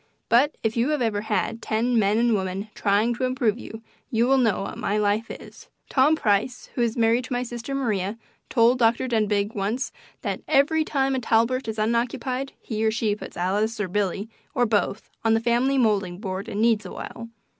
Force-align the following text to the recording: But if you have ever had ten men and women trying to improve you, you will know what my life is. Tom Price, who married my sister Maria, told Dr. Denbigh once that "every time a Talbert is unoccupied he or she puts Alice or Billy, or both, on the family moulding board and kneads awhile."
But 0.29 0.55
if 0.63 0.75
you 0.75 0.89
have 0.89 1.01
ever 1.03 1.21
had 1.21 1.61
ten 1.61 1.99
men 1.99 2.17
and 2.17 2.33
women 2.33 2.69
trying 2.73 3.13
to 3.13 3.23
improve 3.23 3.59
you, 3.59 3.83
you 4.09 4.25
will 4.25 4.39
know 4.39 4.63
what 4.63 4.79
my 4.79 4.97
life 4.97 5.29
is. 5.29 5.67
Tom 5.91 6.15
Price, 6.15 6.69
who 6.73 6.89
married 6.97 7.29
my 7.29 7.43
sister 7.43 7.75
Maria, 7.75 8.17
told 8.49 8.79
Dr. 8.79 9.07
Denbigh 9.07 9.53
once 9.53 9.91
that 10.23 10.41
"every 10.47 10.83
time 10.83 11.13
a 11.13 11.19
Talbert 11.19 11.67
is 11.67 11.77
unoccupied 11.77 12.53
he 12.59 12.83
or 12.83 12.89
she 12.89 13.15
puts 13.15 13.37
Alice 13.37 13.79
or 13.79 13.87
Billy, 13.87 14.27
or 14.55 14.65
both, 14.65 15.07
on 15.23 15.35
the 15.35 15.39
family 15.39 15.77
moulding 15.77 16.17
board 16.17 16.47
and 16.49 16.63
kneads 16.63 16.83
awhile." 16.87 17.29